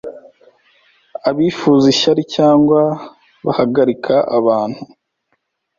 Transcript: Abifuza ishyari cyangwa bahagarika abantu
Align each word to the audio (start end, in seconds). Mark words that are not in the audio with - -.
Abifuza 1.29 1.85
ishyari 1.93 2.21
cyangwa 2.35 2.81
bahagarika 3.45 4.15
abantu 4.37 4.81